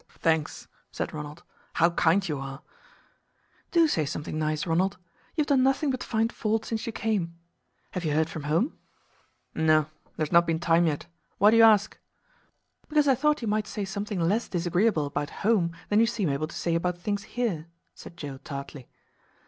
"Thanks," 0.17 0.67
said 0.91 1.13
Ronald. 1.13 1.43
"How 1.75 1.91
kind 1.91 2.27
you 2.27 2.39
are!" 2.39 2.63
"Do 3.69 3.87
say 3.87 4.03
something 4.03 4.39
nice, 4.39 4.65
Ronald. 4.65 4.97
You 5.35 5.43
have 5.43 5.45
done 5.49 5.61
nothing 5.61 5.91
but 5.91 6.03
find 6.03 6.33
fault 6.33 6.65
since 6.65 6.87
you 6.87 6.91
came. 6.91 7.35
Have 7.91 8.03
you 8.03 8.11
heard 8.13 8.27
from 8.27 8.45
home?" 8.45 8.79
"No. 9.53 9.83
There 10.17 10.25
has 10.25 10.31
not 10.31 10.47
been 10.47 10.57
time 10.57 10.87
yet. 10.87 11.05
Why 11.37 11.51
do 11.51 11.57
you 11.57 11.61
ask?" 11.61 11.99
"Because 12.89 13.07
I 13.07 13.13
thought 13.13 13.43
you 13.43 13.47
might 13.47 13.67
say 13.67 13.85
something 13.85 14.19
less 14.19 14.49
disagreeable 14.49 15.05
about 15.05 15.29
home 15.45 15.71
than 15.89 15.99
you 15.99 16.07
seem 16.07 16.29
able 16.29 16.47
to 16.47 16.55
say 16.55 16.73
about 16.73 16.97
things 16.97 17.21
here," 17.37 17.67
said 17.93 18.17
Joe 18.17 18.39
tartly. 18.39 18.87